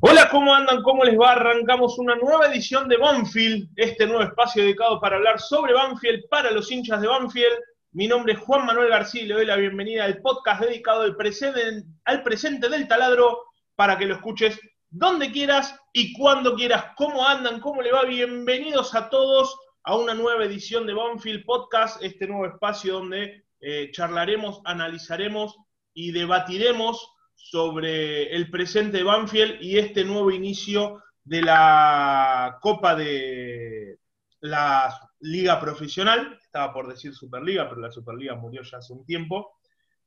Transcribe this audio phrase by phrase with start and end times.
[0.00, 0.82] Hola, ¿cómo andan?
[0.82, 1.32] ¿Cómo les va?
[1.32, 6.50] Arrancamos una nueva edición de Banfield, este nuevo espacio dedicado para hablar sobre Banfield para
[6.50, 7.58] los hinchas de Banfield.
[7.92, 11.16] Mi nombre es Juan Manuel García y le doy la bienvenida al podcast dedicado al
[11.16, 13.44] presente, del taladro
[13.74, 14.60] para que lo escuches
[14.90, 16.88] donde quieras y cuando quieras.
[16.96, 17.58] ¿Cómo andan?
[17.60, 18.04] ¿Cómo le va?
[18.04, 23.90] Bienvenidos a todos a una nueva edición de Banfield Podcast, este nuevo espacio donde eh,
[23.92, 25.56] charlaremos, analizaremos
[25.94, 33.98] y debatiremos sobre el presente de Banfield y este nuevo inicio de la Copa de
[34.40, 39.58] la Liga Profesional, estaba por decir Superliga, pero la Superliga murió ya hace un tiempo.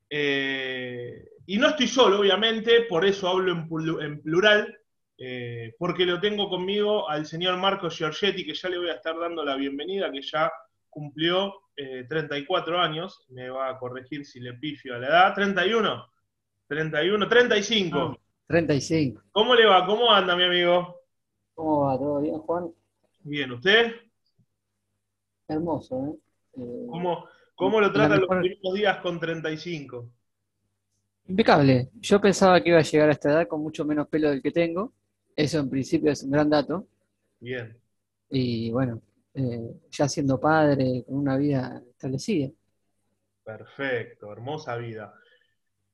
[0.10, 3.52] Eh, y no estoy solo, obviamente, por eso hablo
[4.02, 4.78] en, plural,
[5.18, 9.18] eh, porque lo tengo conmigo al señor Marco Giorgetti, que ya le voy a estar
[9.20, 10.52] dando la bienvenida, que ya
[10.90, 16.10] cumplió 34 eh, años, me va a corregir si le pifio a la edad, 31.
[16.70, 18.20] 31, 35.
[18.46, 19.24] 35.
[19.32, 19.88] ¿Cómo le va?
[19.88, 21.02] ¿Cómo anda, mi amigo?
[21.56, 21.98] ¿Cómo va?
[21.98, 22.72] ¿Todo bien, Juan?
[23.22, 23.96] Bien, ¿usted?
[25.48, 26.62] Hermoso, ¿eh?
[26.62, 26.88] eh
[27.56, 30.12] ¿Cómo, lo trata los primeros días con 35?
[31.28, 31.90] Impecable.
[31.96, 34.52] Yo pensaba que iba a llegar a esta edad con mucho menos pelo del que
[34.52, 34.94] tengo.
[35.36, 36.88] Eso en principio es un gran dato.
[37.40, 37.76] Bien.
[38.30, 39.02] Y bueno,
[39.34, 42.52] eh, ya siendo padre, con una vida establecida.
[43.44, 45.19] Perfecto, hermosa vida.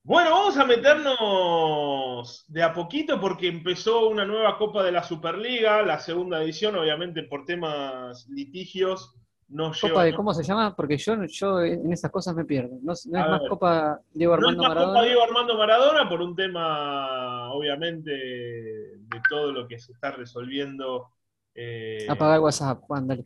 [0.06, 5.82] Bueno, vamos a meternos de a poquito porque empezó una nueva Copa de la Superliga,
[5.82, 9.16] la segunda edición, obviamente por temas litigios.
[9.48, 10.76] No ¿Copa de cómo se llama?
[10.76, 12.78] Porque yo, yo en esas cosas me pierdo.
[12.84, 16.36] No, es más Copa Diego Armando no es más Copa Diego Armando Maradona por un
[16.36, 21.08] tema, obviamente, de todo lo que se está resolviendo.
[21.56, 22.06] Eh...
[22.08, 23.24] Apagar WhatsApp, Juan, dale.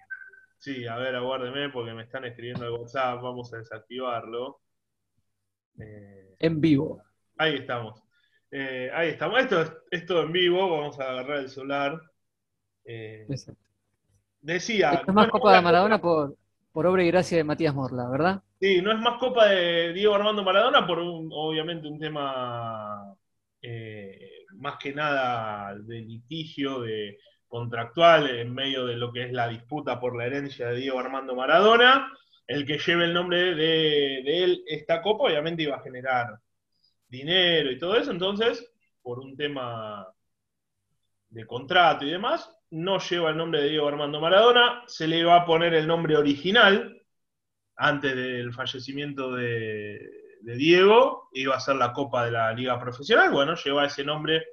[0.58, 4.62] Sí, a ver, aguárdeme porque me están escribiendo el WhatsApp, vamos a desactivarlo.
[5.78, 7.02] Eh, en vivo.
[7.38, 8.02] Ahí estamos.
[8.52, 9.40] Eh, ahí estamos.
[9.40, 10.70] Esto es todo en vivo.
[10.70, 12.02] Vamos a agarrar el celular.
[12.86, 13.28] Eh,
[14.42, 15.04] decía.
[15.06, 16.36] es más Copa de Maradona por,
[16.72, 18.42] por obra y gracia de Matías Morla, ¿verdad?
[18.60, 23.16] Sí, no es más Copa de Diego Armando Maradona por un, obviamente un tema
[24.54, 30.00] más que nada de litigio, de contractual en medio de lo que es la disputa
[30.00, 32.12] por la herencia de Diego Armando Maradona
[32.50, 36.40] el que lleve el nombre de, él esta copa, obviamente iba a generar
[37.08, 38.68] dinero y todo eso, entonces,
[39.04, 40.08] por un tema
[41.30, 45.36] de contrato y demás, no lleva el nombre de Diego Armando Maradona, se le va
[45.36, 47.00] a poner el nombre original
[47.76, 50.00] antes del fallecimiento de,
[50.42, 54.44] Diego, iba a ser la Copa de la Liga Profesional, bueno, lleva ese nombre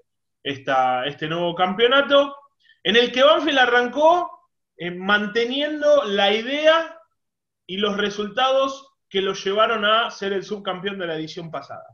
[0.42, 2.36] esta, este nuevo campeonato,
[2.82, 4.30] en el que Banfield arrancó
[4.76, 6.96] eh, manteniendo la idea
[7.66, 11.86] y los resultados que lo llevaron a ser el subcampeón de la edición pasada.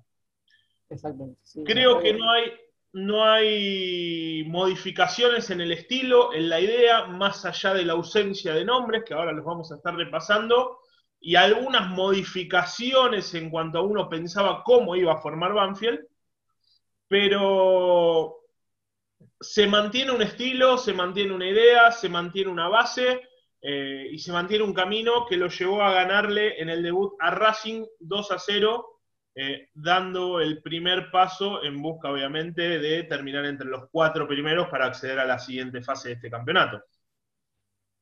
[0.88, 1.40] Exactamente.
[1.64, 2.52] Creo que no hay,
[2.92, 8.64] no hay modificaciones en el estilo, en la idea, más allá de la ausencia de
[8.64, 10.80] nombres, que ahora los vamos a estar repasando,
[11.20, 16.00] y algunas modificaciones en cuanto a uno pensaba cómo iba a formar Banfield,
[17.06, 18.38] pero
[19.40, 23.22] se mantiene un estilo, se mantiene una idea, se mantiene una base
[23.64, 27.30] eh, y se mantiene un camino que lo llevó a ganarle en el debut a
[27.30, 28.86] Racing 2 a 0,
[29.36, 34.86] eh, dando el primer paso en busca, obviamente, de terminar entre los cuatro primeros para
[34.86, 36.82] acceder a la siguiente fase de este campeonato.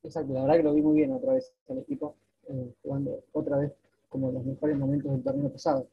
[0.02, 2.16] Exacto, la verdad que lo vi muy bien otra vez el equipo,
[2.48, 3.70] eh, jugando otra vez
[4.08, 5.86] como en los mejores momentos del torneo pasado.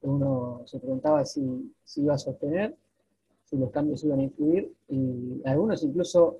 [0.00, 2.74] Uno se preguntaba si, si iba a sostener,
[3.44, 6.38] si los cambios iban a influir, y algunos incluso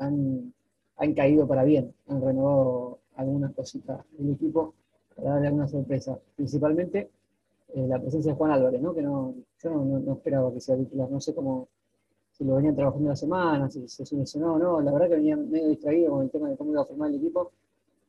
[0.00, 0.52] han
[0.96, 4.74] han caído para bien, han renovado algunas cositas del equipo
[5.14, 6.18] para darle alguna sorpresa.
[6.36, 7.10] Principalmente
[7.74, 8.94] eh, la presencia de Juan Álvarez, ¿no?
[8.94, 11.68] que no, yo no, esperaba que sea titular, no sé cómo,
[12.32, 15.36] si lo venían trabajando la semana, si se lesionó o no, la verdad que venía
[15.36, 17.52] medio distraído con el tema de cómo iba a formar el equipo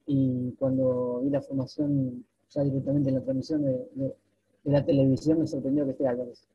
[0.05, 4.13] y cuando vi la formación ya directamente en la transmisión de,
[4.65, 6.47] la televisión me sorprendió que esté Álvarez.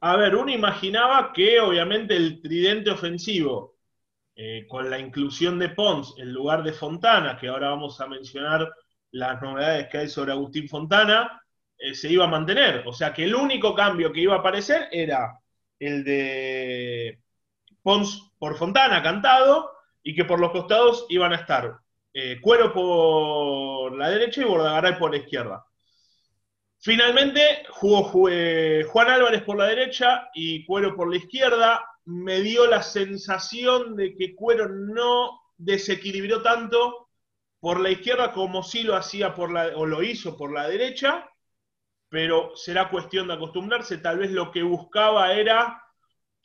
[0.00, 3.74] A ver, uno imaginaba que obviamente el tridente ofensivo
[4.38, 8.70] eh, con la inclusión de Pons en lugar de Fontana, que ahora vamos a mencionar
[9.10, 11.42] las novedades que hay sobre Agustín Fontana,
[11.78, 12.82] eh, se iba a mantener.
[12.86, 15.40] O sea que el único cambio que iba a aparecer era
[15.78, 17.18] el de
[17.82, 19.72] Pons por Fontana cantado
[20.02, 21.78] y que por los costados iban a estar
[22.12, 25.64] eh, Cuero por la derecha y Bordagaray por la izquierda.
[26.78, 32.82] Finalmente jugó Juan Álvarez por la derecha y Cuero por la izquierda me dio la
[32.82, 37.08] sensación de que Cuero no desequilibró tanto
[37.60, 41.28] por la izquierda como sí lo hacía por la, o lo hizo por la derecha,
[42.08, 43.98] pero será cuestión de acostumbrarse.
[43.98, 45.82] Tal vez lo que buscaba era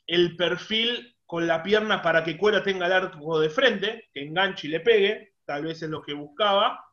[0.06, 4.66] el perfil con la pierna para que Cuera tenga el arco de frente, que enganche
[4.66, 6.84] y le pegue, tal vez es lo que buscaba.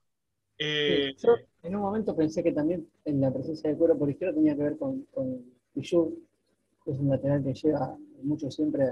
[0.60, 4.36] Eh, yo en un momento pensé que también en la presencia de Cuera por izquierda
[4.36, 5.44] tenía que ver con, con
[5.74, 8.86] que es un lateral que lleva mucho siempre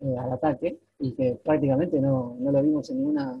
[0.00, 3.40] eh, al ataque y que prácticamente no, no, lo vimos en ninguna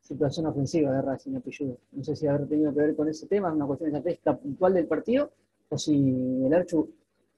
[0.00, 1.42] situación ofensiva de Racing a
[1.92, 4.86] No sé si habrá tenido que ver con ese tema, una cuestión estratégica puntual del
[4.86, 5.32] partido,
[5.68, 6.88] o si el Archu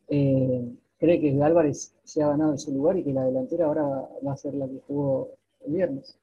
[0.09, 0.69] eh,
[0.99, 3.85] cree que Álvarez se ha ganado ese lugar y que la delantera ahora
[4.27, 5.31] va a ser la que jugó
[5.67, 6.19] el viernes.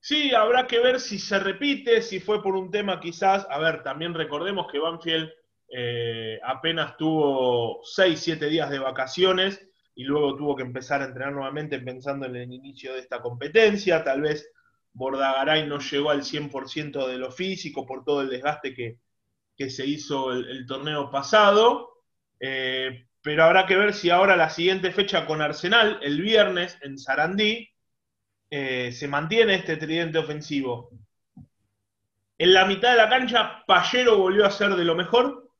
[0.00, 3.82] Sí, habrá que ver si se repite, si fue por un tema quizás, a ver,
[3.82, 5.30] también recordemos que Banfield
[5.74, 11.32] eh, apenas tuvo 6, 7 días de vacaciones y luego tuvo que empezar a entrenar
[11.32, 14.50] nuevamente pensando en el inicio de esta competencia, tal vez
[14.92, 18.98] Bordagaray no llegó al 100% de lo físico por todo el desgaste que,
[19.70, 22.02] se hizo el, torneo pasado,
[22.40, 26.98] eh, pero habrá que ver si ahora la siguiente fecha con Arsenal, el viernes en
[26.98, 27.70] Sarandí,
[28.50, 30.90] eh, se mantiene este tridente ofensivo.
[32.36, 35.51] En la mitad de la cancha, Pallero volvió a ser de lo mejor,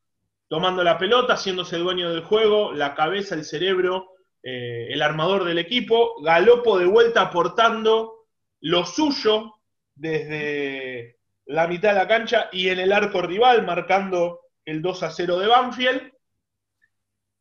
[0.52, 4.10] tomando la pelota, haciéndose dueño del juego, la cabeza, el cerebro,
[4.43, 6.20] eh, el armador del equipo.
[6.22, 8.26] Galopo de vuelta aportando
[8.60, 9.54] lo suyo
[9.94, 11.16] desde
[11.46, 15.38] la mitad de la cancha y en el arco rival, marcando el 2 a 0
[15.38, 16.12] de Banfield.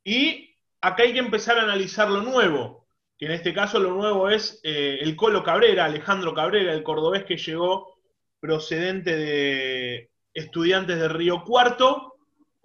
[0.06, 2.88] Y acá hay que empezar a analizar lo nuevo,
[3.18, 7.26] que en este caso lo nuevo es eh, el Colo Cabrera, Alejandro Cabrera, el cordobés
[7.26, 7.94] que llegó
[8.40, 12.11] procedente de estudiantes de Río Cuarto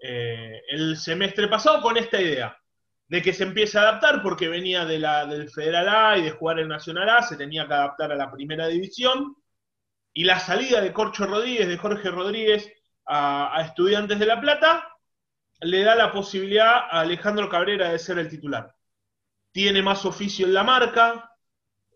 [0.02, 2.56] eh, el semestre pasado con esta idea
[3.08, 6.30] de que se empiece a adaptar porque venía de la, del Federal A y de
[6.32, 9.36] jugar en Nacional A, se tenía que adaptar a la primera división.
[10.12, 12.72] Y la salida de Corcho Rodríguez, de Jorge Rodríguez
[13.06, 14.88] a, Estudiantes de La Plata,
[15.60, 18.74] le da la posibilidad a Alejandro Cabrera de ser el titular.
[19.52, 21.32] Tiene más oficio en la marca,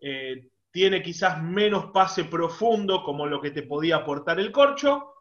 [0.01, 5.20] eh, tiene quizás menos pase profundo como lo que te podía aportar el Corcho,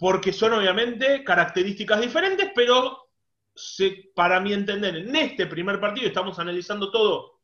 [0.00, 3.10] porque son obviamente características diferentes, pero
[4.14, 7.40] para mi entender, en este primer partido, estamos analizando todo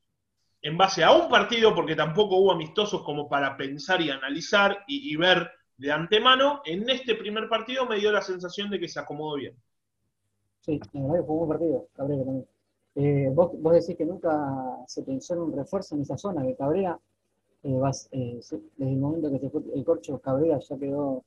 [0.63, 5.15] en base a un partido, porque tampoco hubo amistosos como para pensar y analizar y,
[5.17, 9.37] ver de antemano, en este primer partido me dio la sensación de que se acomodó
[9.37, 9.55] bien.
[10.61, 12.49] Sí, la verdad que fue un buen partido, Cabrera también.
[12.95, 14.33] Eh, vos, decís que nunca
[14.87, 16.99] se pensó en un refuerzo en esa zona, que Cabrera,
[17.65, 17.79] eh,
[18.13, 21.23] eh, desde el momento que se fue el corcho, Cabrera ya quedó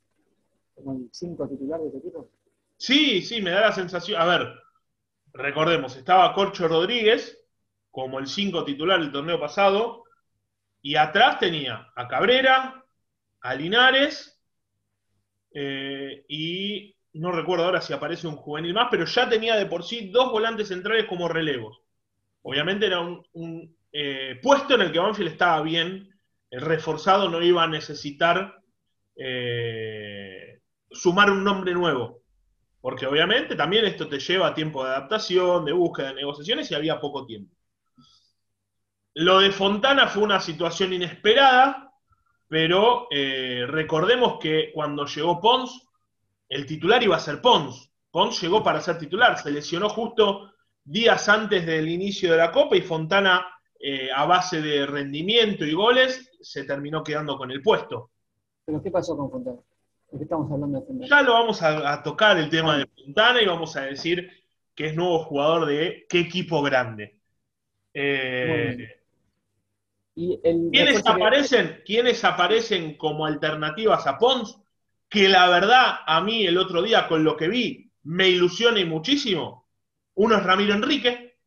[0.83, 2.29] como el 5 titular de este equipo.
[2.77, 4.21] Sí, sí, me da la sensación.
[4.21, 4.53] A ver,
[5.33, 7.39] recordemos, estaba Corcho Rodríguez
[7.91, 10.03] como el 5 titular del torneo pasado,
[10.81, 12.85] y atrás tenía a Cabrera,
[13.41, 14.39] a Linares,
[15.51, 19.83] eh, y no recuerdo ahora si aparece un juvenil más, pero ya tenía de por
[19.83, 21.81] sí dos volantes centrales como relevos.
[22.43, 26.09] Obviamente era un, eh, puesto en el que Banfield estaba bien,
[26.51, 28.61] el reforzado no iba a necesitar
[29.15, 30.38] eh,
[30.91, 32.21] sumar un nombre nuevo.
[32.81, 36.99] Porque obviamente también esto te lleva tiempo de adaptación, de búsqueda, de negociaciones y había
[36.99, 37.53] poco tiempo.
[39.15, 41.91] Lo de Fontana fue una situación inesperada,
[42.47, 45.87] pero eh, recordemos que cuando llegó Pons,
[46.47, 47.91] el titular iba a ser Pons.
[48.11, 50.51] Pons llegó para ser titular, se lesionó justo
[50.83, 53.45] días antes del inicio de la Copa y Fontana,
[53.79, 58.11] eh, a base de rendimiento y goles, se terminó quedando con el puesto.
[58.65, 59.59] ¿Pero qué pasó con Fontana?
[60.19, 64.31] Estamos hablando Ya lo vamos a, tocar el tema de Fontana y vamos a decir
[64.75, 67.19] que es nuevo jugador de qué equipo grande.
[67.93, 69.01] Eh,
[70.15, 74.57] ¿quiénes, aparecen, ¿Quiénes aparecen como alternativas a Pons?
[75.09, 79.67] Que la verdad, a mí el otro día, con lo que vi, me ilusiona muchísimo.
[80.15, 81.37] Uno es Ramiro Enrique,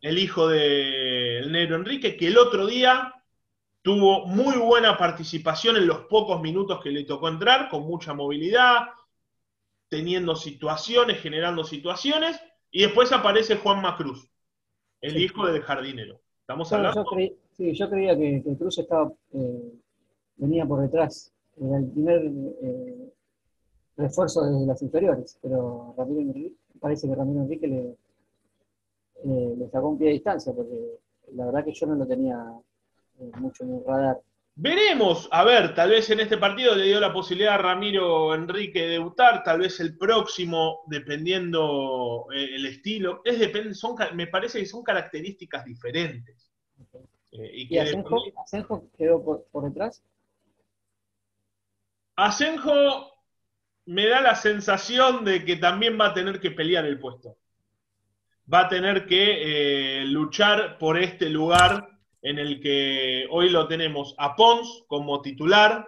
[0.00, 3.13] el hijo del negro Enrique, que el otro día
[3.84, 8.86] Tuvo muy buena participación en los pocos minutos que le tocó entrar, con mucha movilidad,
[9.90, 14.26] teniendo situaciones, generando situaciones, y después aparece Juan Macruz,
[15.02, 16.18] el hijo del jardinero.
[16.40, 17.04] ¿Estamos hablando?
[17.04, 19.74] Yo sí, yo creía que, Cruz estaba, eh,
[20.36, 22.22] venía por detrás, era el primer
[22.62, 23.12] eh,
[23.98, 27.98] refuerzo desde las inferiores, pero Ramiro Enrique, parece que Ramiro Enrique le,
[29.24, 31.00] eh, le sacó un pie de distancia, porque
[31.34, 32.42] la verdad que yo no lo tenía
[33.18, 34.20] mucho en radar.
[34.56, 38.82] Veremos, a ver, tal vez en este partido le dio la posibilidad a Ramiro Enrique
[38.82, 43.20] de debutar, tal vez el próximo, dependiendo eh, el estilo.
[43.24, 46.52] Es depende, son, me parece que son características diferentes.
[47.32, 50.04] Eh, y, Asenjo, quedó por, detrás?
[52.14, 53.12] Asenjo
[53.86, 57.36] me da la sensación de que también va a tener que pelear el puesto.
[58.52, 61.93] va a tener que eh, luchar por este lugar
[62.24, 65.86] en el que hoy lo tenemos a Pons como titular,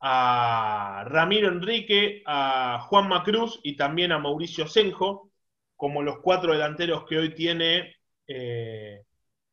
[0.00, 5.30] a Ramiro Enrique, a Juan Macruz y también a Mauricio Senjo,
[5.76, 7.94] como los cuatro delanteros que hoy tiene
[8.26, 9.04] eh,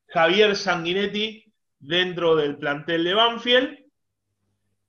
[0.07, 3.77] Javier Sanguinetti dentro del plantel de Banfield.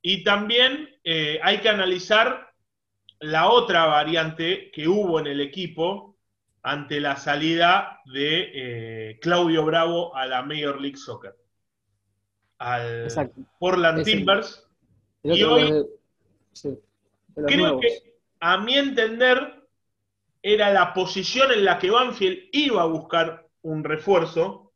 [0.00, 2.54] Y también eh, hay que analizar
[3.20, 6.08] la otra variante que hubo en el equipo
[6.69, 11.35] ante la salida de eh, Claudio Bravo a la Major League Soccer.
[12.59, 13.09] Al
[13.59, 14.69] Portland Timbers.
[15.23, 15.87] Y hoy
[17.47, 19.67] creo que, a mi entender,
[20.43, 24.75] era la posición en la que Banfield iba a buscar un refuerzo,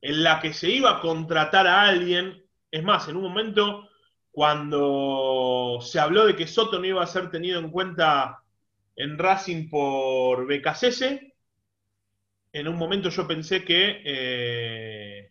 [0.00, 2.46] en la que se iba a contratar a alguien.
[2.70, 3.90] Es más, en un momento,
[4.30, 8.41] cuando se habló de que Soto no iba a ser tenido en cuenta
[8.96, 11.20] en Racing por BKCS,
[12.52, 14.02] en un momento yo pensé que...
[14.04, 15.30] Eh,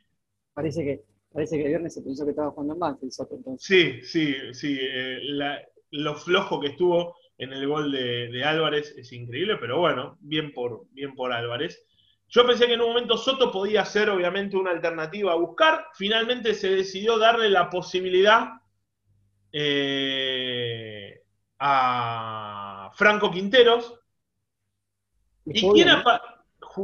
[0.54, 3.36] parece que parece que el viernes se pensó que estaba jugando en Banfield Soto.
[3.36, 3.66] Entonces.
[3.66, 4.78] Sí, sí, sí.
[4.82, 5.20] Eh,
[5.92, 10.86] lo flojo que estuvo en el gol de, Álvarez es increíble, pero bueno, bien por,
[10.92, 11.86] bien por Álvarez.
[12.28, 15.88] Yo pensé que en un momento Soto podía ser obviamente una alternativa a buscar.
[15.96, 18.52] Finalmente se decidió darle la posibilidad
[19.52, 21.22] eh,
[21.60, 22.61] a
[22.94, 24.00] Franco Quinteros.
[25.46, 25.90] ¿Y quién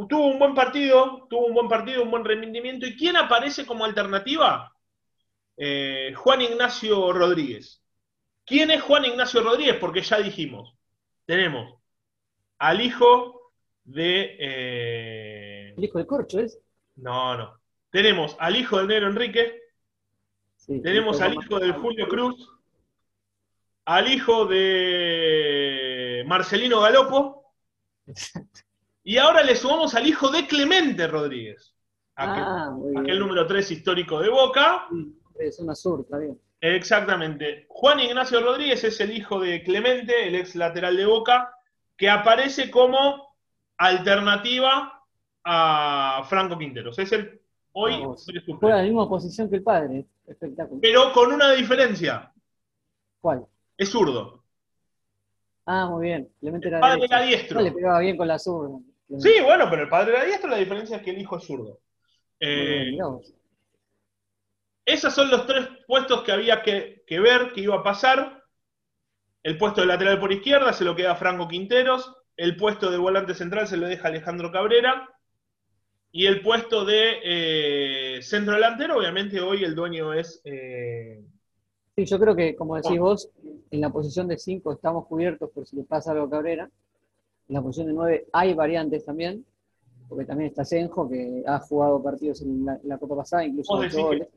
[0.09, 1.27] tuvo un buen partido?
[1.29, 2.85] Tuvo un buen partido, un buen rendimiento.
[2.85, 4.73] ¿Y quién aparece como alternativa?
[5.55, 7.83] Eh, Juan Ignacio Rodríguez.
[8.45, 9.75] ¿Quién es Juan Ignacio Rodríguez?
[9.75, 10.73] Porque ya dijimos,
[11.25, 11.75] tenemos
[12.59, 13.51] al hijo
[13.83, 16.59] de eh, ¿El hijo de Corcho es?
[16.95, 17.59] No, no.
[17.89, 19.61] Tenemos al hijo del Nero Enrique,
[20.67, 22.49] tenemos al hijo del Julio Cruz,
[23.85, 25.66] al hijo de
[26.27, 27.53] Marcelino Galopo,
[29.03, 31.73] y ahora le sumamos al hijo de Clemente Rodríguez,
[32.15, 32.75] aquel, ah,
[33.17, 34.87] número 3 histórico de Boca.
[35.39, 36.37] Es una sur, está bien.
[36.59, 37.65] Exactamente.
[37.69, 41.53] Juan Ignacio Rodríguez es el hijo de Clemente, el ex lateral de Boca,
[41.95, 43.35] que aparece como
[43.77, 45.05] alternativa
[45.45, 46.99] a Franco Quinteros.
[46.99, 47.41] Es el
[47.71, 48.03] hoy
[48.59, 50.05] juega la misma posición que el padre.
[50.25, 50.81] Espectáculo.
[50.81, 52.33] Pero con una diferencia.
[53.21, 53.45] ¿Cuál?
[53.77, 54.43] Es zurdo.
[55.69, 56.29] Ah, muy bien.
[56.39, 57.61] Clemente el padre era diestro.
[57.61, 58.79] le pegaba bien con la zurda.
[59.19, 61.79] Sí, bueno, pero el padre era diestro, la diferencia es que el hijo es zurdo.
[62.39, 62.97] Eh,
[64.85, 68.43] esos son los tres puestos que había que, que, ver que iba a pasar.
[69.43, 72.15] El puesto de lateral por izquierda se lo queda Franco Quinteros.
[72.37, 75.09] El puesto de volante central se lo deja Alejandro Cabrera.
[76.11, 80.41] Y el puesto de eh, centro delantero, obviamente hoy el dueño es...
[80.45, 81.19] Eh,
[81.97, 83.29] sí, yo creo que, como decís vos,
[83.71, 86.69] en la posición de 5 estamos cubiertos por si le pasa algo a Cabrera.
[87.49, 89.45] En la posición de 9 hay variantes también,
[90.07, 94.27] porque también está Senjo, que ha jugado partidos en la, Copa pasada, incluso goles.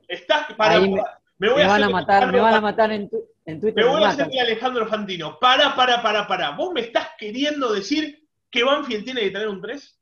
[0.57, 3.85] para, me, voy a van a matar, me van a matar en, Twitter.
[3.85, 5.39] Me voy a hacer Alejandro Fantino.
[5.39, 6.57] Para, para, para, para.
[6.57, 9.99] ¿Vos me estás queriendo decir que Banfield tiene que tener un 3?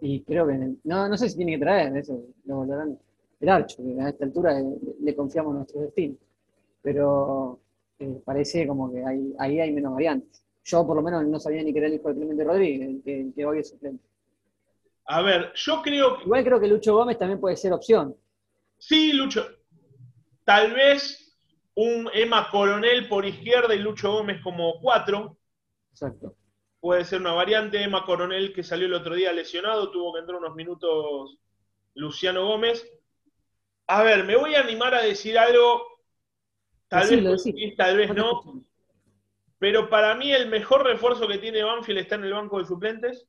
[0.00, 2.98] Y, creo que, no, no sé si tiene que traer, eso lo volverán
[3.40, 4.54] el archo, que a esta altura
[5.00, 6.16] le, confiamos nuestro destino.
[6.82, 7.60] Pero
[7.98, 10.42] eh, parece como que ahí, ahí hay menos variantes.
[10.64, 13.32] Yo por lo menos no sabía ni que era el hijo de Clemente Rodríguez, el
[13.34, 14.04] que, hoy es suplente.
[15.06, 16.24] A ver, yo creo que...
[16.24, 18.16] Igual creo que Lucho Gómez también puede ser opción.
[18.78, 19.44] Sí, Lucho.
[20.44, 21.36] Tal vez
[21.74, 25.36] un Emma Coronel por izquierda y Lucho Gómez como cuatro.
[25.90, 26.34] Exacto
[26.84, 27.82] puede ser una variante.
[27.82, 31.38] Emma Coronel, que salió el otro día lesionado, tuvo que entrar unos minutos
[31.94, 32.86] Luciano Gómez.
[33.86, 35.84] A ver, me voy a animar a decir algo,
[36.88, 38.64] tal vez sí, tal vez no,
[39.58, 43.26] pero para mí el mejor refuerzo que tiene Banfield está en el banco de suplentes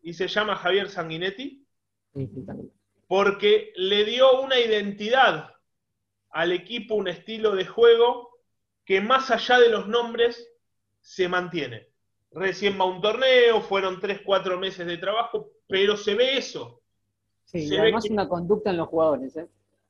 [0.00, 1.66] y se llama Javier Sanguinetti,
[3.06, 5.54] porque le dio una identidad
[6.30, 8.38] al equipo, un estilo de juego
[8.84, 10.50] que más allá de los nombres
[11.00, 11.88] se mantiene
[12.32, 16.80] recién va un torneo, fueron 3, 4 meses de trabajo, pero se ve eso.
[17.44, 19.36] Sí, y además una conducta en los jugadores.
[19.36, 19.48] ¿eh?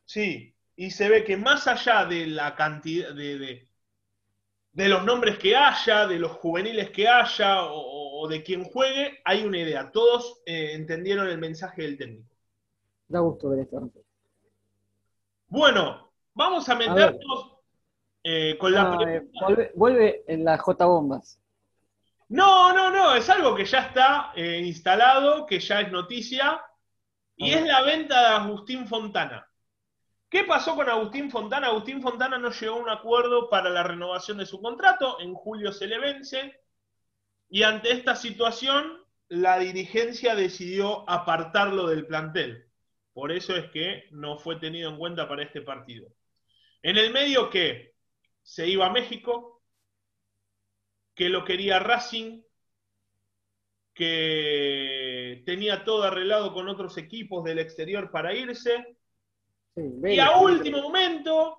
[0.09, 3.69] Sí, y se ve que más allá de la cantidad de,
[4.73, 9.45] de, los nombres que haya, de los juveniles que haya o, de quien juegue, hay
[9.45, 9.91] una idea.
[9.93, 12.35] Todos eh, entendieron el mensaje del técnico.
[13.07, 13.91] Da gusto ver esto.
[15.49, 17.59] Bueno, vamos a meternos
[18.23, 18.97] eh, con la...
[19.43, 21.39] vuelve, vuelve en la J Bombas.
[22.29, 26.63] No, no, no, es algo que ya está eh, instalado, que ya es noticia,
[27.37, 29.48] y es la venta de Agustín Fontana.
[30.29, 31.69] ¿Qué pasó con Agustín Fontana?
[31.69, 35.73] Agustín Fontana no llegó a un acuerdo para la renovación de su contrato, en julio
[35.73, 36.61] se le vence,
[37.49, 42.67] y ante esta situación la dirigencia decidió apartarlo del plantel.
[43.15, 46.09] Por eso es que no fue tenido en cuenta para este partido.
[46.83, 47.95] En el medio que
[48.43, 49.63] se iba a México,
[51.15, 52.43] que lo quería Racing,
[53.93, 58.98] que tenía todo arreglado con otros equipos del exterior para irse.
[60.05, 61.57] Y a último momento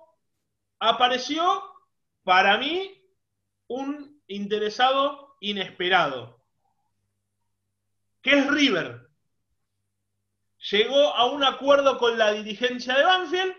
[0.78, 1.62] apareció,
[2.22, 2.92] para mí,
[3.68, 6.42] un interesado inesperado,
[8.22, 9.08] que es River.
[10.70, 13.54] Llegó a un acuerdo con la dirigencia de Banfield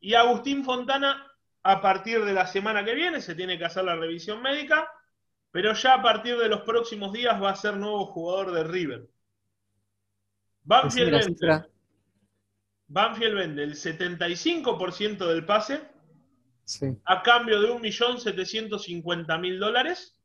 [0.00, 1.26] y Agustín Fontana,
[1.62, 4.90] a partir de la semana que viene, se tiene que hacer la revisión médica,
[5.50, 9.08] pero ya a partir de los próximos días va a ser nuevo jugador de River.
[10.62, 11.69] Banfield vende,
[12.90, 15.80] Banfield vende el 75% del pase
[17.04, 20.16] a cambio de 1.750.000 dólares.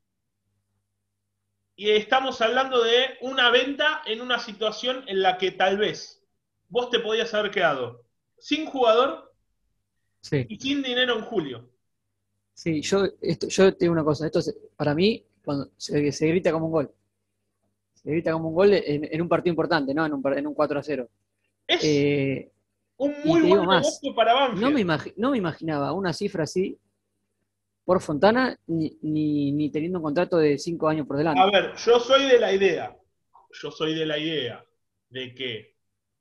[1.76, 6.24] Y estamos hablando de una venta en una situación en la que tal vez
[6.68, 8.04] vos te podías haber quedado
[8.40, 9.32] sin jugador
[10.32, 11.70] y sin dinero en julio.
[12.54, 14.40] Sí, yo, esto, yo te digo una cosa, esto
[14.76, 16.92] para mí cuando se, grita como un gol.
[17.94, 20.04] Se grita como un gol en, un partido importante, ¿no?
[20.04, 21.10] En un, en un 4 a 0.
[21.68, 22.52] Es eh,
[22.98, 24.62] un muy buen negocio para Banfield.
[24.62, 26.80] No me, no me imaginaba una cifra así
[27.84, 31.40] por Fontana ni, ni, teniendo un contrato de 5 años por delante.
[31.40, 32.98] A ver, yo soy de la idea,
[33.52, 34.66] yo soy de la idea
[35.10, 35.76] de que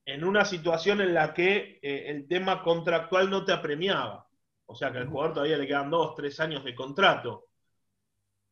[0.04, 4.28] en una situación en la que eh, el tema contractual no te apremiaba,
[4.66, 7.46] o sea que al jugador todavía le quedan dos, tres años de contrato.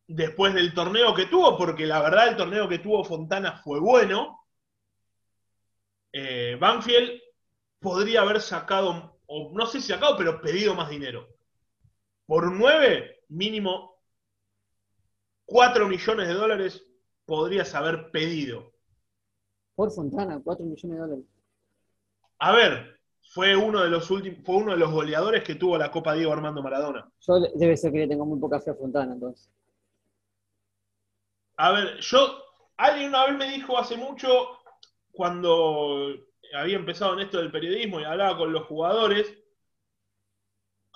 [0.07, 4.47] Después del torneo que tuvo, porque la verdad el torneo que tuvo Fontana fue bueno,
[6.11, 7.22] eh, Banfield
[7.83, 11.27] podría haber sacado, o no sé si sacado, pero pedido más dinero.
[12.25, 14.01] Por nueve, mínimo
[15.45, 16.87] cuatro millones de dólares
[17.25, 18.71] podrías haber pedido.
[19.75, 21.25] Por Fontana, cuatro millones de dólares.
[22.39, 25.91] A ver, fue uno de los últimos, fue uno de los goleadores que tuvo la
[25.91, 27.09] Copa Diego Armando Maradona.
[27.19, 29.49] Yo debe ser que le tengo muy poca fe a Fontana, entonces.
[31.57, 32.43] A ver, yo,
[32.77, 34.27] alguien una vez me dijo hace mucho,
[35.11, 36.07] cuando
[36.55, 39.33] había empezado en esto del periodismo y hablaba con los jugadores,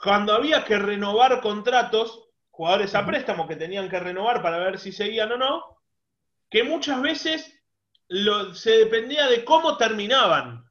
[0.02, 4.91] cuando había que renovar contratos, jugadores a préstamo que tenían que renovar para ver si
[4.91, 5.78] seguían o no,
[6.50, 7.54] que muchas veces
[8.54, 10.65] se dependía de cómo terminaban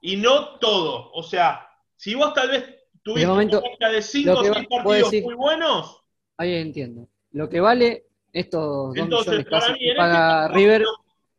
[0.00, 1.10] y no todo.
[1.12, 5.34] O sea, si vos tal vez tuviste momento, una de 5 o 6 partidos muy
[5.34, 6.02] buenos.
[6.36, 7.08] Ahí entiendo.
[7.32, 10.84] Lo que vale estos dos Entonces, para mí, que paga este River.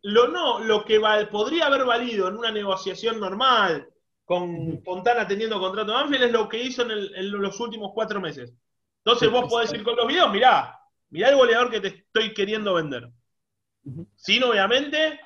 [0.03, 0.99] Lo, no, lo que
[1.31, 3.89] podría haber valido en una negociación normal,
[4.27, 8.53] con Fontana teniendo contrato de Anfield, es lo que hizo en, los últimos cuatro meses.
[8.97, 10.77] Entonces vos podés ir con los videos, mirá,
[11.09, 13.09] mirá el goleador que te estoy queriendo vender.
[14.17, 15.19] Sin obviamente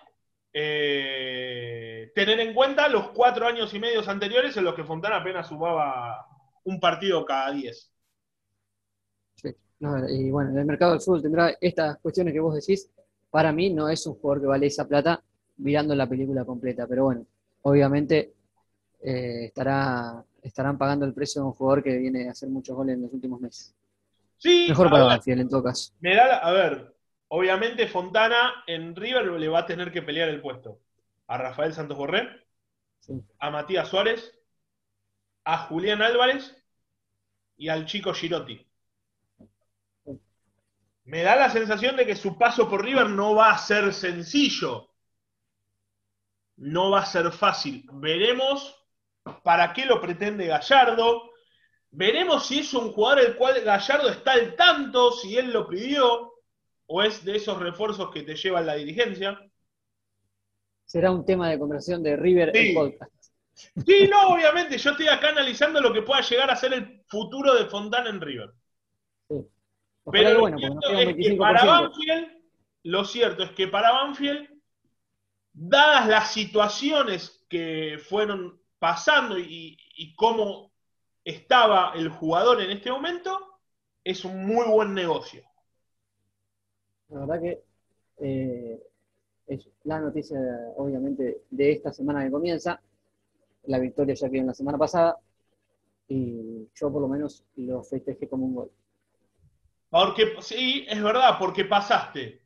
[0.54, 5.48] eh, tener en cuenta los cuatro años y medios anteriores en los que Fontana apenas
[5.48, 6.28] sumaba
[6.64, 7.92] un partido cada diez.
[9.34, 9.56] Sí,
[10.10, 12.88] y bueno, el mercado del fútbol tendrá estas cuestiones que vos decís.
[13.32, 15.24] Para mí no es un jugador que vale esa plata
[15.58, 17.26] mirando la película completa, pero bueno,
[17.64, 18.34] obviamente
[19.02, 22.96] eh, estará, estarán pagando el precio de un jugador que viene a hacer muchos goles
[22.96, 23.74] en los últimos meses.
[24.38, 25.94] Sí, Mejor para Banfield en todo caso.
[26.00, 26.96] Me da, a ver,
[27.30, 30.80] obviamente Fontana en River le va a tener que pelear el puesto.
[31.28, 32.28] A Rafael Santos Borré,
[33.40, 34.34] a Matías Suárez,
[35.46, 36.56] a Julián Álvarez
[37.56, 38.68] y al chico Girotti.
[41.04, 44.90] Me da la sensación de que su paso por River no va a ser sencillo.
[46.58, 47.86] No va a ser fácil.
[47.94, 48.76] Veremos
[49.44, 51.32] para qué lo pretende Gallardo.
[51.90, 56.34] Veremos si es un jugador el cual Gallardo está al tanto, si él lo pidió
[56.86, 59.40] o es de esos refuerzos que te lleva la dirigencia.
[60.86, 63.12] Será un tema de conversación de River en podcast.
[63.86, 67.54] Sí, no, obviamente, yo estoy acá analizando lo que pueda llegar a ser el futuro
[67.54, 68.52] de Fontana en River.
[70.10, 72.28] Pero lo, cierto es que para Banfield,
[72.84, 74.50] lo cierto es que para Banfield,
[75.54, 80.72] dadas las situaciones que fueron pasando y, y cómo
[81.24, 83.60] estaba el jugador en este momento,
[84.04, 85.44] es un muy buen negocio.
[87.10, 87.64] La verdad que
[88.20, 88.82] eh,
[89.48, 90.40] es la noticia,
[90.78, 92.82] obviamente, de esta semana que comienza.
[93.66, 95.20] La victoria ya quedó en la semana pasada
[96.08, 98.72] y yo por lo menos lo festejé como un gol.
[99.92, 102.42] Porque sí, es verdad, porque pasaste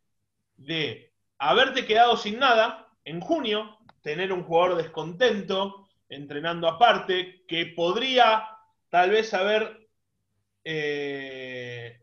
[0.58, 8.48] de haberte quedado sin nada en junio, tener un jugador descontento, entrenando aparte, que podría
[8.90, 9.88] tal vez haber...
[10.64, 12.02] Eh,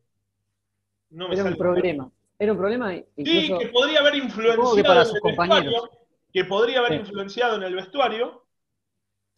[1.10, 2.92] no me Era un problema Era un problema.
[3.16, 5.72] Sí, que podría haber influenciado que para en el compañeros.
[5.72, 6.98] vestuario, que podría haber Sí.
[7.00, 8.44] influenciado en el vestuario,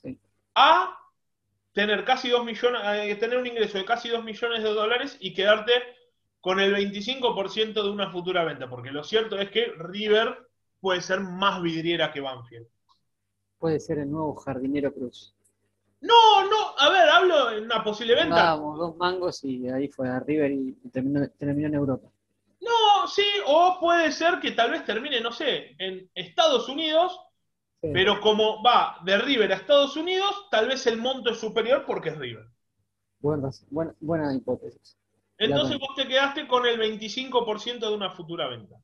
[0.02, 0.18] Sí.
[0.54, 0.96] a
[1.74, 5.34] tener casi 2 millones, eh, tener un ingreso de casi 2 millones de dólares y
[5.34, 5.72] quedarte
[6.40, 10.48] con el 25% de una futura venta, porque lo cierto es que River
[10.80, 12.66] puede ser más vidriera que Banfield.
[13.58, 15.34] puede ser el nuevo jardinero Cruz.
[16.02, 18.34] No, no, a ver, hablo en una posible venta.
[18.36, 22.08] Dábamos dos mangos y ahí fue a River y terminó, terminó en Europa.
[22.60, 27.18] No, sí, o puede ser que tal vez termine, no sé, en Estados Unidos.
[27.92, 32.10] Pero como va de River a Estados Unidos, tal vez el monto es superior porque
[32.10, 32.46] es River.
[33.70, 34.96] Buena, buena hipótesis.
[35.38, 38.76] Entonces vos te quedaste con el 25% de una futura venta.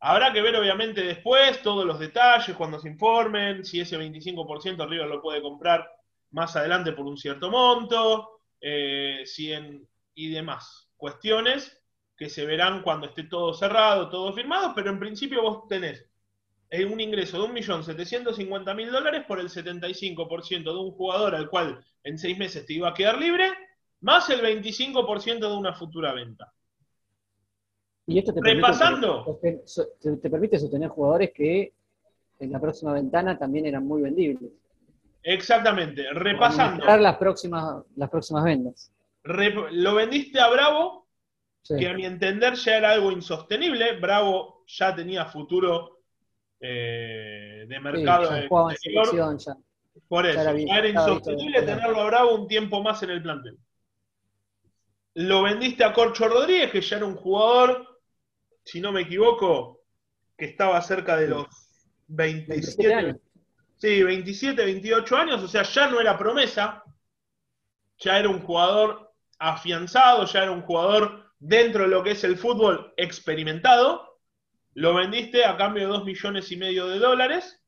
[0.00, 5.06] Habrá que ver obviamente después todos los detalles, cuando se informen, si ese 25% River
[5.06, 5.88] lo puede comprar
[6.32, 11.80] más adelante por un cierto monto, eh, si en- y demás cuestiones
[12.16, 16.04] que se verán cuando esté todo cerrado, todo firmado, pero en principio vos tenés
[16.80, 22.38] un ingreso de 1.750.000 dólares por el 75% de un jugador al cual en seis
[22.38, 23.50] meses te iba a quedar libre,
[24.00, 26.52] más el 25% de una futura venta.
[28.06, 29.38] Y esto te Repasando.
[29.40, 29.64] Permite,
[30.00, 31.72] te, te permite sostener jugadores que
[32.40, 34.50] en la próxima ventana también eran muy vendibles.
[35.22, 36.84] Exactamente, repasando.
[36.84, 38.90] Las próximas, las próximas ventas.
[39.22, 41.02] Rep- lo vendiste a Bravo,
[41.64, 41.76] Sí.
[41.76, 43.92] que a mi entender ya era algo insostenible.
[44.00, 45.91] Bravo ya tenía futuro
[46.62, 48.38] eh, de Sí, mercado ya
[48.76, 49.56] selección, ya.
[50.08, 53.22] Por eso, ya era, insostenible visto de- tenerlo a Bravo un tiempo más en el
[53.22, 53.58] plantel.
[55.14, 58.00] Lo vendiste a Corcho Rodríguez, que ya era un jugador,
[58.64, 59.82] si no me equivoco,
[60.38, 61.46] que estaba cerca de los
[62.08, 63.16] 27 27 años.
[63.78, 66.84] Sí, 27, 28 años, o sea, ya no era promesa,
[67.98, 72.36] ya era un jugador afianzado, ya era un jugador dentro de lo que es el
[72.38, 74.11] fútbol experimentado.
[74.74, 77.60] Lo vendiste a cambio de 2 millones y medio de dólares.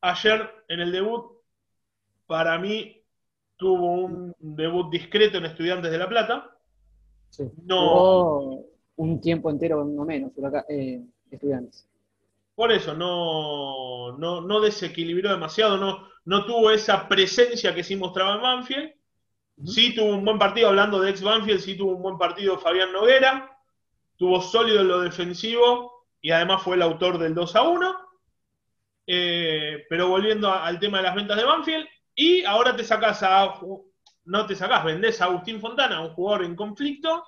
[0.00, 1.32] Ayer en el debut,
[2.26, 3.02] para mí,
[3.56, 6.58] tuvo un debut discreto en Estudiantes de La Plata.
[7.30, 7.44] Sí.
[7.64, 7.88] No.
[7.88, 10.32] Jugó un tiempo entero, no menos,
[10.68, 11.88] eh, estudiantes.
[12.54, 18.36] Por eso, no, no, no desequilibró demasiado, no, no tuvo esa presencia que sí mostraba
[18.36, 18.92] en Banfield.
[19.64, 22.92] Sí tuvo un buen partido, hablando de ex Banfield, sí tuvo un buen partido Fabián
[22.92, 23.53] Noguera,
[24.16, 27.96] tuvo sólido en lo defensivo y además fue el autor del 2 a 1.
[29.06, 33.60] Eh, pero volviendo al tema de las ventas de Banfield, y ahora te sacás a,
[34.24, 37.24] no te sacás, vendés a Agustín Fontana, un jugador en conflicto,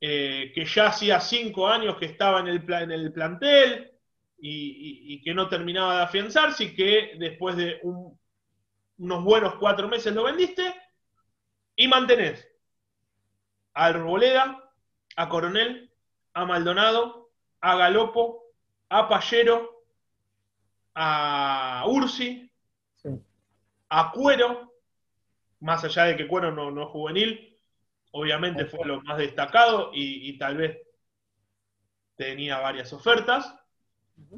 [0.00, 3.92] eh, que ya hacía cinco años que estaba en el, en el plantel
[4.38, 8.18] y, que no terminaba de afianzarse y que después de un-
[8.98, 10.74] unos buenos cuatro meses lo vendiste
[11.76, 12.46] y mantenés
[13.74, 14.65] a Arboleda,
[15.16, 15.90] a Coronel,
[16.34, 18.44] a Maldonado, a Galopo,
[18.88, 19.82] a Pallero,
[20.94, 22.50] a Ursi,
[22.96, 23.10] Sí.
[23.90, 24.72] a Cuero,
[25.60, 27.58] más allá de que Cuero no, no es juvenil,
[28.12, 30.78] obviamente fue lo más destacado y, y tal vez
[32.16, 33.54] tenía varias ofertas.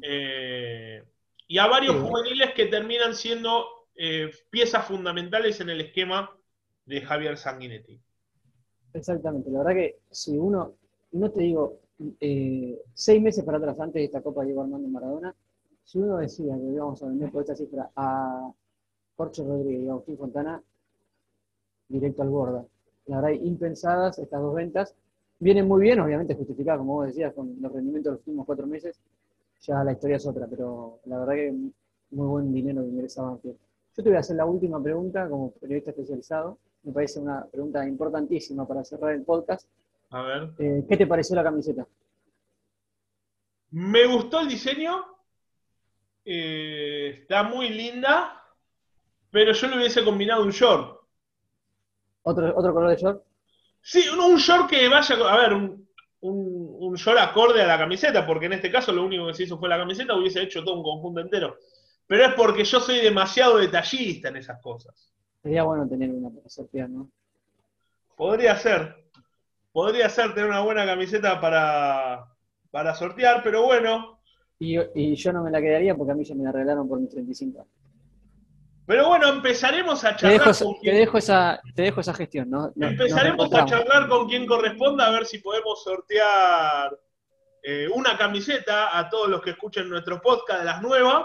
[0.01, 1.03] Eh,
[1.47, 2.01] y a varios Sí.
[2.01, 6.35] juveniles que terminan siendo eh, piezas fundamentales en el esquema
[6.85, 7.99] de Javier Sanguinetti.
[8.93, 10.73] Exactamente, la verdad que si uno,
[11.11, 11.79] no te digo,
[12.19, 15.35] eh, seis meses para atrás, antes de esta Copa Diego Armando Maradona,
[15.83, 18.51] si uno decía que íbamos a vender por esta cifra a
[19.17, 20.63] Jorge Rodríguez y a Agustín Fontana,
[21.87, 22.65] directo al borda.
[23.07, 24.95] La verdad, impensadas estas dos ventas.
[25.39, 28.67] Vienen muy bien, obviamente justificadas, como vos decías, con los rendimientos de los últimos cuatro
[28.67, 28.99] meses.
[29.61, 31.51] Ya la historia es otra, pero la verdad que
[32.11, 33.57] muy buen dinero que ingresa Banfield.
[33.95, 36.57] Yo te voy a hacer la última pregunta como periodista especializado.
[36.83, 39.67] Me parece una pregunta importantísima para cerrar el podcast.
[40.11, 40.49] A ver.
[40.59, 41.85] Eh, ¿Qué te pareció la camiseta?
[43.71, 45.05] Me gustó el diseño.
[46.25, 48.35] eh, está muy linda.
[49.31, 51.01] Pero yo le hubiese combinado un short.
[52.23, 53.23] ¿Otro, otro color de short?
[53.81, 55.15] Sí, un, un short que vaya.
[55.15, 55.87] A ver, un,
[56.21, 58.25] un, un short acorde a la camiseta.
[58.25, 60.15] Porque en este caso lo único que se hizo fue la camiseta.
[60.15, 61.57] Hubiese hecho todo un conjunto entero.
[62.07, 65.13] Pero es porque yo soy demasiado detallista en esas cosas.
[65.41, 67.09] Sería bueno tener una para sortear, ¿no?
[68.15, 68.95] Podría ser.
[69.71, 72.25] Podría ser tener una buena camiseta para,
[72.71, 74.19] para sortear, pero bueno.
[74.59, 76.99] Y, y yo no me la quedaría porque a mí ya me la regalaron por
[76.99, 77.73] mis 35 años.
[78.85, 82.01] Pero bueno, empezaremos a Te charlar dejo, esa- con te quien, dejo esa, te dejo
[82.01, 82.71] esa gestión, ¿no?
[82.75, 86.99] No- empezaremos a charlar con quien corresponda a ver si podemos sortear
[87.63, 91.23] eh, una camiseta a todos los que escuchen nuestro podcast de las nuevas.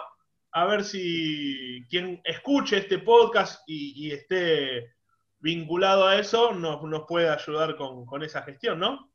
[0.56, 4.94] A ver si quien escuche este podcast y, y esté
[5.40, 9.10] vinculado a eso nos, nos puede ayudar con, con esa gestión, ¿no?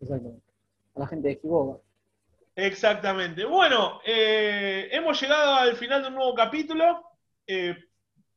[0.00, 0.42] Exactamente.
[0.96, 1.78] A la gente de Giboga.
[2.56, 3.44] Exactamente.
[3.44, 7.04] Bueno, eh, hemos llegado al final de un nuevo capítulo.
[7.46, 7.76] Eh,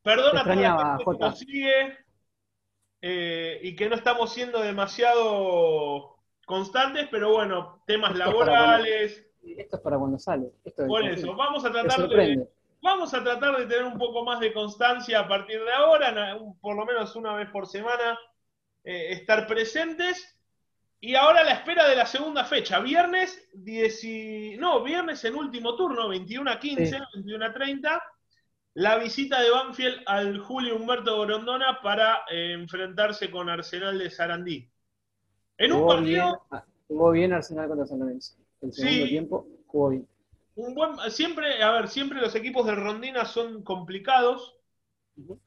[0.02, 1.98] perdona toda la gente que nos sigue
[3.02, 9.23] eh, y que no estamos siendo demasiado constantes, pero bueno, temas laborales.
[9.52, 10.50] Esto es para cuando sale.
[10.86, 12.48] por eso, vamos a tratar de.
[12.82, 16.76] Vamos a tratar de tener un poco más de constancia a partir de ahora, por
[16.76, 18.18] lo menos una vez por semana,
[18.82, 20.34] estar presentes.
[21.00, 26.08] Y ahora la espera de la segunda fecha, viernes 10, no, viernes en último turno,
[26.08, 28.02] 21 a 15, 21 a 30,
[28.72, 34.68] la visita de Banfield al Julio Humberto Gorondona para eh, enfrentarse con Arsenal de Sarandí.
[35.58, 36.42] En un partido...
[36.50, 38.36] Ah, jugó bien Arsenal contra San Lorenzo.
[38.64, 40.08] El segundo tiempo jugó bien.
[40.56, 44.56] Un buen, siempre, a ver, siempre los equipos de Rondina son complicados,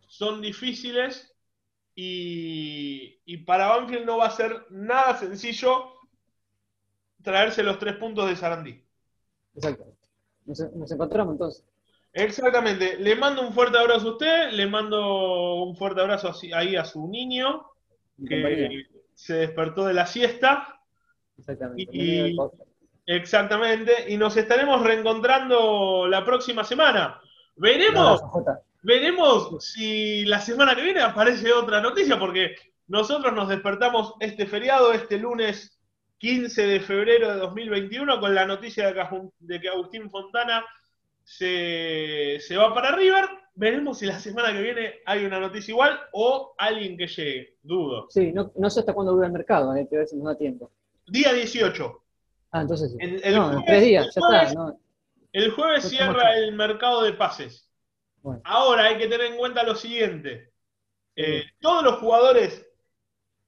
[0.08, 1.34] son difíciles,
[2.00, 5.94] y, para Banfield no va a ser nada sencillo
[7.24, 8.84] traerse los tres puntos de Sarandí.
[9.56, 9.98] Exactamente.
[10.46, 11.66] Nos, encontramos entonces.
[12.14, 12.98] Exactamente.
[12.98, 17.08] Le mando un fuerte abrazo a usted, le mando un fuerte abrazo ahí a su
[17.08, 17.66] niño,
[18.28, 20.80] que se despertó de la siesta.
[21.38, 21.90] Exactamente.
[21.92, 22.38] Y,
[23.08, 24.06] exactamente.
[24.08, 27.20] Y nos estaremos reencontrando la próxima semana.
[27.56, 28.22] Veremos.
[28.84, 32.56] Veremos si la semana que viene aparece otra noticia, porque
[32.88, 35.78] nosotros nos despertamos este feriado, este lunes
[36.20, 38.94] 15 de febrero de 2021, con la noticia
[39.40, 40.64] de que Agustín Fontana
[41.24, 43.26] se, va para River.
[43.56, 47.58] Veremos si la semana que viene hay una noticia igual o alguien que llegue.
[47.62, 48.08] Dudo.
[48.10, 50.72] Sí, no, sé hasta cuándo dura el mercado, eh, que a veces nos da tiempo.
[51.08, 52.04] Día 18.
[52.58, 53.32] Ah, entonces sí.
[53.32, 54.74] no, tres días, ya está.
[55.32, 57.70] El jueves cierra el mercado de pases.
[58.44, 60.52] Ahora hay que tener en cuenta lo siguiente.
[61.16, 62.68] Eh, todos los jugadores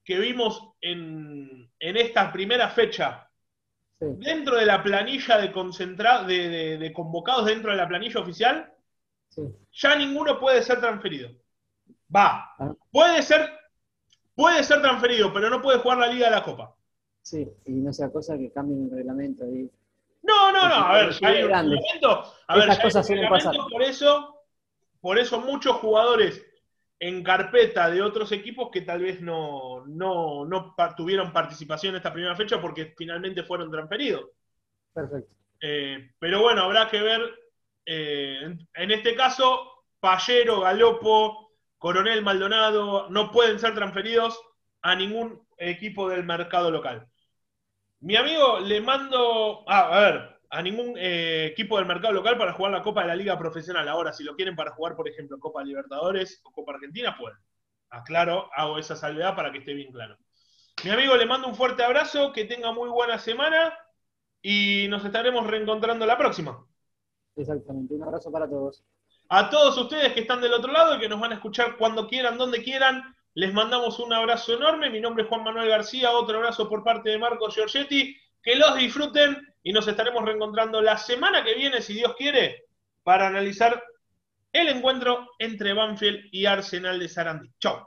[0.04, 3.30] que vimos en, esta primera fecha,
[4.00, 8.72] dentro de la planilla de, de, convocados dentro de la planilla oficial,
[9.72, 11.32] ya ninguno puede ser transferido.
[12.15, 12.54] Va.
[12.60, 12.74] Ah.
[12.91, 13.50] Puede ser,
[14.36, 16.76] puede ser transferido, pero no puede jugar la Liga de la Copa.
[17.21, 19.69] Sí, y no sea cosa que cambien el reglamento ahí.
[20.23, 22.23] No, no, no, a ver, ya hay un reglamento.
[22.47, 23.55] A ver, cosas suelen pasar.
[23.71, 24.39] Por eso
[25.01, 26.45] por eso muchos jugadores
[26.99, 29.86] en carpeta de otros equipos que tal vez no,
[30.97, 34.25] tuvieron participación en esta primera fecha porque finalmente fueron transferidos.
[34.93, 35.34] Perfecto.
[35.62, 37.21] Eh, pero bueno, habrá que ver,
[37.86, 44.38] eh, en, este caso, Pallero, Galopo, Coronel Maldonado no pueden ser transferidos
[44.82, 47.08] a ningún equipo del mercado local.
[48.02, 52.54] Mi amigo, le mando, ah, a ver, a ningún eh, equipo del mercado local para
[52.54, 53.88] jugar la Copa de la Liga Profesional.
[53.88, 57.38] Ahora, si lo quieren para jugar, por ejemplo, Copa Libertadores o Copa Argentina, pueden.
[57.89, 60.17] Aclaro, hago esa salvedad para que esté bien claro.
[60.84, 63.78] Mi amigo, le mando un fuerte abrazo, que tenga muy buena semana
[64.41, 66.65] y nos estaremos reencontrando la próxima.
[67.36, 68.84] Exactamente, un abrazo para todos.
[69.30, 72.08] A todos ustedes que están del otro lado y que nos van a escuchar cuando
[72.08, 74.89] quieran, donde quieran, les mandamos un abrazo enorme.
[74.89, 78.15] Mi nombre es Juan Manuel García, otro abrazo por parte de Marcos Giorgetti.
[78.42, 82.63] Que los disfruten y nos estaremos reencontrando la semana que viene, si Dios quiere,
[83.04, 83.84] para analizar
[84.52, 87.52] el encuentro entre Banfield y Arsenal de Sarandí.
[87.60, 87.86] Chau.